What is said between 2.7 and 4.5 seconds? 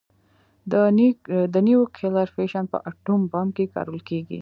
په اټوم بم کې کارول کېږي.